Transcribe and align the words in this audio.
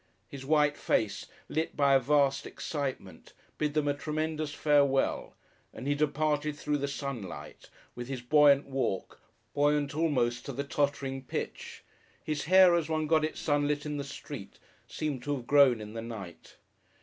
His 0.27 0.43
white 0.43 0.77
face, 0.77 1.27
lit 1.47 1.77
by 1.77 1.93
a 1.93 1.99
vast 1.99 2.47
excitement, 2.47 3.33
bid 3.59 3.75
them 3.75 3.87
a 3.87 3.93
tremendous 3.93 4.51
farewell, 4.51 5.35
and 5.75 5.85
he 5.85 5.93
departed 5.93 6.55
through 6.55 6.79
the 6.79 6.87
sunlight, 6.87 7.69
with 7.93 8.07
his 8.07 8.19
buoyant 8.21 8.65
walk, 8.65 9.21
buoyant 9.53 9.93
almost 9.95 10.43
to 10.47 10.53
the 10.53 10.63
tottering 10.63 11.21
pitch. 11.21 11.83
His 12.23 12.45
hair, 12.45 12.73
as 12.73 12.89
one 12.89 13.05
got 13.05 13.23
it 13.23 13.37
sunlit 13.37 13.85
in 13.85 13.97
the 13.97 14.03
street, 14.03 14.57
seemed 14.87 15.21
to 15.21 15.35
have 15.35 15.45
grown 15.45 15.79
in 15.79 15.93
the 15.93 16.01
night. 16.01 16.55